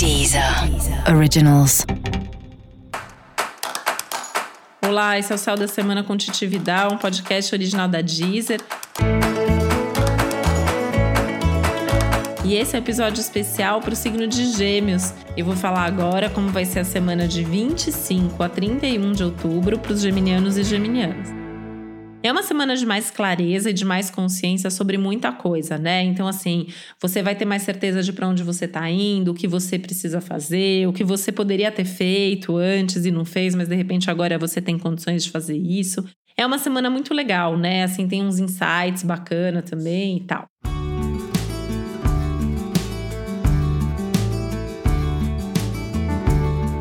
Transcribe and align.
Deezer 0.00 0.42
Originals. 1.14 1.84
Olá, 4.82 5.18
esse 5.18 5.30
é 5.30 5.34
o 5.34 5.38
Céu 5.38 5.58
da 5.58 5.68
Semana 5.68 6.02
com 6.02 6.16
Titi 6.16 6.46
Vidal, 6.46 6.94
um 6.94 6.96
podcast 6.96 7.54
original 7.54 7.86
da 7.86 8.00
Deezer. 8.00 8.62
E 12.42 12.54
esse 12.54 12.74
é 12.74 12.78
um 12.78 12.82
episódio 12.82 13.20
especial 13.20 13.82
para 13.82 13.92
o 13.92 13.96
signo 13.96 14.26
de 14.26 14.50
Gêmeos. 14.52 15.12
Eu 15.36 15.44
vou 15.44 15.54
falar 15.54 15.84
agora 15.84 16.30
como 16.30 16.48
vai 16.48 16.64
ser 16.64 16.78
a 16.78 16.84
semana 16.84 17.28
de 17.28 17.44
25 17.44 18.42
a 18.42 18.48
31 18.48 19.12
de 19.12 19.22
outubro 19.22 19.78
para 19.78 19.92
os 19.92 20.00
geminianos 20.00 20.56
e 20.56 20.64
geminianas. 20.64 21.39
É 22.22 22.30
uma 22.30 22.42
semana 22.42 22.76
de 22.76 22.84
mais 22.84 23.10
clareza 23.10 23.70
e 23.70 23.72
de 23.72 23.82
mais 23.82 24.10
consciência 24.10 24.70
sobre 24.70 24.98
muita 24.98 25.32
coisa, 25.32 25.78
né? 25.78 26.02
Então, 26.02 26.28
assim, 26.28 26.66
você 27.00 27.22
vai 27.22 27.34
ter 27.34 27.46
mais 27.46 27.62
certeza 27.62 28.02
de 28.02 28.12
para 28.12 28.28
onde 28.28 28.42
você 28.42 28.66
está 28.66 28.88
indo, 28.90 29.30
o 29.30 29.34
que 29.34 29.48
você 29.48 29.78
precisa 29.78 30.20
fazer, 30.20 30.86
o 30.86 30.92
que 30.92 31.02
você 31.02 31.32
poderia 31.32 31.72
ter 31.72 31.86
feito 31.86 32.58
antes 32.58 33.06
e 33.06 33.10
não 33.10 33.24
fez, 33.24 33.54
mas 33.54 33.68
de 33.68 33.74
repente 33.74 34.10
agora 34.10 34.38
você 34.38 34.60
tem 34.60 34.78
condições 34.78 35.24
de 35.24 35.30
fazer 35.30 35.56
isso. 35.56 36.04
É 36.36 36.44
uma 36.44 36.58
semana 36.58 36.90
muito 36.90 37.14
legal, 37.14 37.56
né? 37.56 37.84
Assim, 37.84 38.06
tem 38.06 38.22
uns 38.22 38.38
insights 38.38 39.02
bacana 39.02 39.62
também 39.62 40.18
e 40.18 40.20
tal. 40.20 40.46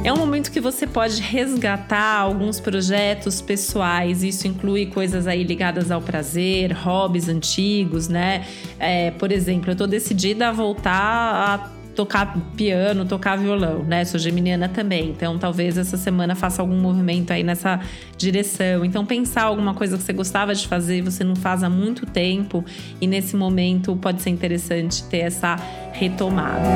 É 0.10 0.12
um 0.12 0.18
momento 0.18 0.52
que 0.52 0.60
você 0.60 0.88
pode 0.88 1.22
resgatar 1.22 2.18
alguns 2.18 2.60
projetos 2.60 3.42
pessoais. 3.42 4.24
Isso 4.24 4.48
inclui 4.48 4.88
coisas 4.88 5.28
aí 5.28 5.44
ligadas 5.44 5.92
ao 5.92 6.02
prazer, 6.02 6.72
hobbies 6.74 7.30
antigos, 7.30 8.08
né? 8.08 8.44
É, 8.80 9.12
por 9.12 9.32
exemplo, 9.32 9.70
eu 9.70 9.76
tô 9.76 9.86
decidida 9.86 10.50
a 10.50 10.52
voltar 10.52 10.90
a 10.92 11.70
tocar 11.96 12.36
piano, 12.58 13.06
tocar 13.06 13.36
violão, 13.36 13.84
né? 13.84 14.04
Sou 14.04 14.20
geminiana 14.20 14.68
também, 14.68 15.12
então 15.12 15.38
talvez 15.38 15.78
essa 15.78 15.96
semana 15.96 16.34
faça 16.34 16.64
algum 16.64 16.80
movimento 16.80 17.30
aí 17.30 17.44
nessa 17.44 17.80
direção. 18.18 18.84
Então 18.84 19.06
pensar 19.06 19.44
alguma 19.44 19.76
coisa 19.76 19.96
que 19.96 20.02
você 20.02 20.14
gostava 20.14 20.56
de 20.56 20.68
fazer 20.68 21.04
você 21.04 21.24
não 21.24 21.36
faz 21.36 21.62
há 21.62 21.70
muito 21.70 22.08
tempo 22.08 22.66
e 23.00 23.06
nesse 23.06 23.36
momento 23.36 23.96
pode 23.96 24.24
ser 24.24 24.32
interessante 24.32 25.04
ter 25.04 25.20
essa 25.20 25.56
retomada. 25.92 26.68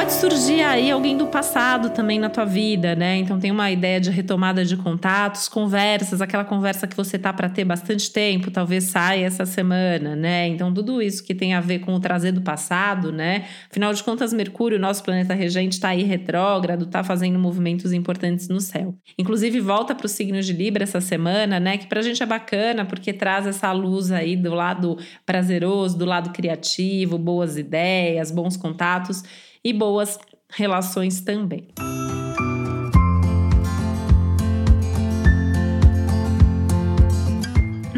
Pode 0.00 0.14
surgir 0.14 0.62
aí 0.62 0.90
alguém 0.90 1.14
do 1.14 1.26
passado 1.26 1.90
também 1.90 2.18
na 2.18 2.30
tua 2.30 2.46
vida, 2.46 2.96
né? 2.96 3.18
Então 3.18 3.38
tem 3.38 3.50
uma 3.50 3.70
ideia 3.70 4.00
de 4.00 4.10
retomada 4.10 4.64
de 4.64 4.74
contatos, 4.74 5.46
conversas, 5.46 6.22
aquela 6.22 6.42
conversa 6.42 6.86
que 6.86 6.96
você 6.96 7.18
tá 7.18 7.34
para 7.34 7.50
ter 7.50 7.66
bastante 7.66 8.10
tempo, 8.10 8.50
talvez 8.50 8.84
saia 8.84 9.26
essa 9.26 9.44
semana, 9.44 10.16
né? 10.16 10.48
Então 10.48 10.72
tudo 10.72 11.02
isso 11.02 11.22
que 11.22 11.34
tem 11.34 11.52
a 11.52 11.60
ver 11.60 11.80
com 11.80 11.92
o 11.92 12.00
trazer 12.00 12.32
do 12.32 12.40
passado, 12.40 13.12
né? 13.12 13.44
Afinal 13.70 13.92
de 13.92 14.02
contas, 14.02 14.32
Mercúrio, 14.32 14.78
nosso 14.78 15.04
planeta 15.04 15.34
regente, 15.34 15.74
está 15.74 15.90
aí 15.90 16.02
retrógrado, 16.02 16.86
tá 16.86 17.04
fazendo 17.04 17.38
movimentos 17.38 17.92
importantes 17.92 18.48
no 18.48 18.58
céu. 18.58 18.94
Inclusive 19.18 19.60
volta 19.60 19.94
para 19.94 20.06
o 20.06 20.08
signo 20.08 20.40
de 20.40 20.54
Libra 20.54 20.84
essa 20.84 21.02
semana, 21.02 21.60
né? 21.60 21.76
Que 21.76 21.86
pra 21.86 22.00
gente 22.00 22.22
é 22.22 22.26
bacana 22.26 22.86
porque 22.86 23.12
traz 23.12 23.46
essa 23.46 23.70
luz 23.70 24.10
aí 24.10 24.34
do 24.34 24.54
lado 24.54 24.96
prazeroso, 25.26 25.98
do 25.98 26.06
lado 26.06 26.30
criativo, 26.30 27.18
boas 27.18 27.58
ideias, 27.58 28.30
bons 28.30 28.56
contatos 28.56 29.22
e 29.64 29.72
boas 29.72 30.18
relações 30.50 31.20
também. 31.20 31.68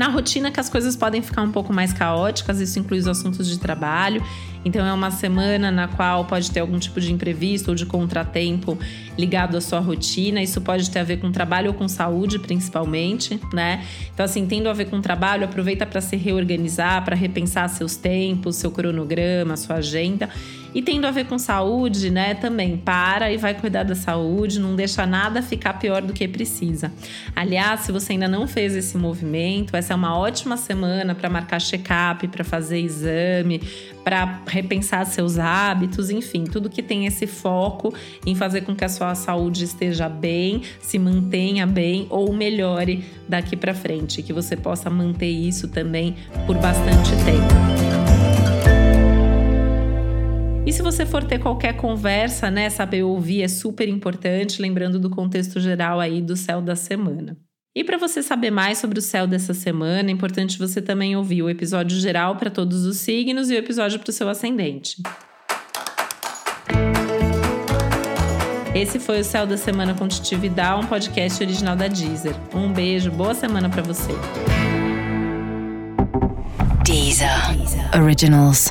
Na 0.02 0.08
rotina 0.08 0.50
que 0.50 0.58
as 0.58 0.68
coisas 0.68 0.96
podem 0.96 1.22
ficar 1.22 1.42
um 1.42 1.52
pouco 1.52 1.72
mais 1.72 1.92
caóticas, 1.92 2.58
isso 2.58 2.76
inclui 2.76 2.98
os 2.98 3.06
assuntos 3.06 3.46
de 3.46 3.56
trabalho. 3.56 4.20
Então 4.64 4.84
é 4.84 4.92
uma 4.92 5.12
semana 5.12 5.70
na 5.70 5.86
qual 5.86 6.24
pode 6.24 6.50
ter 6.50 6.58
algum 6.58 6.76
tipo 6.76 7.00
de 7.00 7.12
imprevisto 7.12 7.68
ou 7.68 7.74
de 7.76 7.86
contratempo 7.86 8.76
ligado 9.16 9.56
à 9.56 9.60
sua 9.60 9.78
rotina. 9.78 10.42
Isso 10.42 10.60
pode 10.60 10.90
ter 10.90 10.98
a 10.98 11.04
ver 11.04 11.18
com 11.18 11.30
trabalho 11.30 11.68
ou 11.68 11.74
com 11.74 11.86
saúde, 11.86 12.40
principalmente, 12.40 13.38
né? 13.52 13.84
Então 14.12 14.24
assim, 14.24 14.44
tendo 14.44 14.68
a 14.68 14.72
ver 14.72 14.86
com 14.86 15.00
trabalho, 15.00 15.44
aproveita 15.44 15.86
para 15.86 16.00
se 16.00 16.16
reorganizar, 16.16 17.04
para 17.04 17.14
repensar 17.14 17.68
seus 17.68 17.94
tempos, 17.94 18.56
seu 18.56 18.72
cronograma, 18.72 19.56
sua 19.56 19.76
agenda 19.76 20.28
e 20.74 20.80
tendo 20.80 21.06
a 21.06 21.10
ver 21.10 21.26
com 21.26 21.38
saúde, 21.38 22.10
né, 22.10 22.34
também 22.34 22.76
para 22.76 23.30
e 23.30 23.36
vai 23.36 23.54
cuidar 23.54 23.82
da 23.82 23.94
saúde, 23.94 24.58
não 24.58 24.74
deixa 24.74 25.04
nada 25.06 25.42
ficar 25.42 25.74
pior 25.74 26.02
do 26.02 26.12
que 26.12 26.26
precisa. 26.26 26.92
Aliás, 27.36 27.80
se 27.80 27.92
você 27.92 28.12
ainda 28.12 28.28
não 28.28 28.48
fez 28.48 28.74
esse 28.74 28.96
movimento, 28.96 29.76
essa 29.76 29.91
é 29.92 29.96
uma 29.96 30.16
ótima 30.16 30.56
semana 30.56 31.14
para 31.14 31.28
marcar 31.28 31.60
check-up, 31.60 32.26
para 32.28 32.42
fazer 32.42 32.78
exame, 32.78 33.60
para 34.02 34.42
repensar 34.46 35.04
seus 35.06 35.38
hábitos, 35.38 36.10
enfim, 36.10 36.44
tudo 36.44 36.70
que 36.70 36.82
tem 36.82 37.06
esse 37.06 37.26
foco 37.26 37.94
em 38.26 38.34
fazer 38.34 38.62
com 38.62 38.74
que 38.74 38.84
a 38.84 38.88
sua 38.88 39.14
saúde 39.14 39.64
esteja 39.64 40.08
bem, 40.08 40.62
se 40.80 40.98
mantenha 40.98 41.66
bem 41.66 42.06
ou 42.10 42.32
melhore 42.32 43.04
daqui 43.28 43.56
para 43.56 43.74
frente, 43.74 44.22
que 44.22 44.32
você 44.32 44.56
possa 44.56 44.88
manter 44.88 45.30
isso 45.30 45.68
também 45.68 46.16
por 46.46 46.56
bastante 46.56 47.10
tempo. 47.24 47.92
E 50.64 50.72
se 50.72 50.80
você 50.80 51.04
for 51.04 51.22
ter 51.24 51.38
qualquer 51.38 51.76
conversa, 51.76 52.50
né, 52.50 52.70
saber 52.70 53.02
ouvir 53.02 53.42
é 53.42 53.48
super 53.48 53.88
importante, 53.88 54.62
lembrando 54.62 54.98
do 54.98 55.10
contexto 55.10 55.60
geral 55.60 56.00
aí 56.00 56.22
do 56.22 56.36
céu 56.36 56.62
da 56.62 56.74
semana. 56.74 57.36
E 57.74 57.82
para 57.82 57.96
você 57.96 58.22
saber 58.22 58.50
mais 58.50 58.76
sobre 58.76 58.98
o 58.98 59.02
céu 59.02 59.26
dessa 59.26 59.54
semana, 59.54 60.10
é 60.10 60.12
importante 60.12 60.58
você 60.58 60.82
também 60.82 61.16
ouvir 61.16 61.42
o 61.42 61.48
episódio 61.48 61.98
geral 61.98 62.36
para 62.36 62.50
todos 62.50 62.84
os 62.84 62.98
signos 62.98 63.50
e 63.50 63.54
o 63.54 63.56
episódio 63.56 63.98
para 63.98 64.10
o 64.10 64.12
seu 64.12 64.28
ascendente. 64.28 65.02
Esse 68.74 68.98
foi 68.98 69.20
o 69.20 69.24
Céu 69.24 69.46
da 69.46 69.56
Semana 69.56 69.94
com 69.94 70.06
Titi 70.06 70.34
Vidal, 70.36 70.80
um 70.80 70.86
podcast 70.86 71.42
original 71.42 71.74
da 71.74 71.88
Deezer. 71.88 72.34
Um 72.54 72.70
beijo, 72.70 73.10
boa 73.10 73.34
semana 73.34 73.70
para 73.70 73.82
você. 73.82 74.12
Deezer. 76.84 77.28
Originals. 77.98 78.70